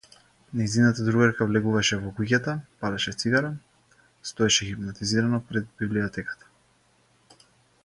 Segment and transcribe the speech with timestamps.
[0.59, 2.55] Нејзината другарка влегуваше во куќата,
[2.85, 3.53] палеше цигара,
[4.31, 7.45] стоеше хипнотизирано пред библиотеката.